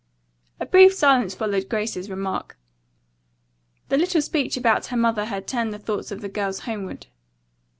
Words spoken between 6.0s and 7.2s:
of the girls homeward.